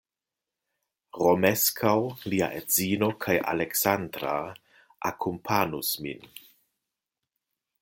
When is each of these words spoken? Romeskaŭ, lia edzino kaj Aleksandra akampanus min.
Romeskaŭ, 1.23 1.91
lia 2.33 2.47
edzino 2.61 3.11
kaj 3.27 3.37
Aleksandra 3.53 4.33
akampanus 5.13 5.93
min. 6.07 6.27